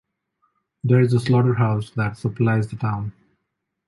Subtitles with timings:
[0.83, 3.13] There is a slaughterhouse that supplies the town.